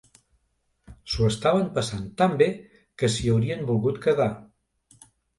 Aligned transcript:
S'ho 1.15 1.25
estaven 1.31 1.67
passant 1.75 2.07
tan 2.21 2.33
bé 2.39 2.47
que 3.01 3.09
s'hi 3.17 3.29
haurien 3.33 3.61
volgut 3.67 3.99
quedar. 4.07 4.27